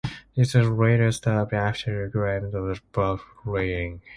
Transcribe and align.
This 0.35 0.55
was 0.55 0.67
later 0.67 1.11
stopped 1.11 1.53
after 1.53 2.09
claims 2.09 2.55
of 2.55 2.81
vote 2.91 3.19
rigging. 3.45 4.01